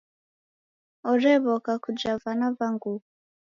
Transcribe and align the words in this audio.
Orew'oka 1.09 1.73
kuja 1.83 2.13
vana 2.23 2.47
va 2.57 2.67
nguku. 2.73 2.93